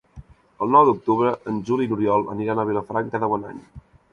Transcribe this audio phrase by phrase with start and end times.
[0.65, 3.63] El nou d'octubre en Juli i n'Oriol aniran a Vilafranca de Bonany.